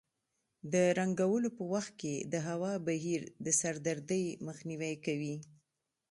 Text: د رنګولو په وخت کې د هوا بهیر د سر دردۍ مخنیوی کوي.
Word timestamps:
د 0.73 0.73
رنګولو 0.99 1.49
په 1.57 1.63
وخت 1.73 1.91
کې 2.01 2.15
د 2.33 2.35
هوا 2.47 2.73
بهیر 2.87 3.21
د 3.45 3.47
سر 3.59 3.75
دردۍ 3.85 4.25
مخنیوی 4.47 4.93
کوي. 5.05 5.35